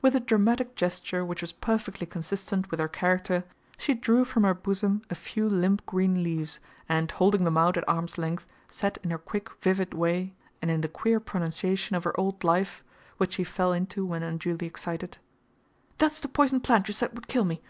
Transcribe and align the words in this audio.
With 0.00 0.14
a 0.14 0.20
dramatic 0.20 0.76
gesture 0.76 1.24
which 1.24 1.40
was 1.40 1.50
perfectly 1.50 2.06
consistent 2.06 2.70
with 2.70 2.78
her 2.78 2.86
character, 2.86 3.42
she 3.76 3.94
drew 3.94 4.24
from 4.24 4.44
her 4.44 4.54
bosom 4.54 5.02
a 5.10 5.16
few 5.16 5.48
limp 5.48 5.84
green 5.86 6.22
leaves, 6.22 6.60
and, 6.88 7.10
holding 7.10 7.42
them 7.42 7.58
out 7.58 7.76
at 7.76 7.82
arm's 7.88 8.16
length, 8.16 8.46
said 8.70 9.00
in 9.02 9.10
her 9.10 9.18
quick 9.18 9.50
vivid 9.60 9.92
way, 9.92 10.34
and 10.62 10.70
in 10.70 10.82
the 10.82 10.88
queer 10.88 11.18
pronunciation 11.18 11.96
of 11.96 12.04
her 12.04 12.14
old 12.16 12.44
life, 12.44 12.84
which 13.16 13.32
she 13.32 13.42
fell 13.42 13.72
into 13.72 14.06
when 14.06 14.22
unduly 14.22 14.68
excited: 14.68 15.18
"That's 15.98 16.20
the 16.20 16.28
poison 16.28 16.60
plant 16.60 16.86
you 16.86 16.94
said 16.94 17.12
would 17.16 17.26
kill 17.26 17.44
me. 17.44 17.60